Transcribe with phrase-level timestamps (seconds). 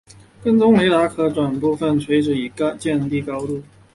[0.43, 3.61] 跟踪雷达可部分转离垂直位置以降低高度。